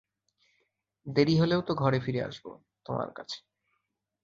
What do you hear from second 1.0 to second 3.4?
দেরি হলেও তো ঘরে ফিরে আসব, তোমার কাছে।